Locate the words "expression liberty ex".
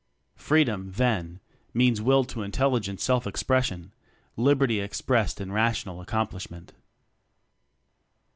3.27-4.99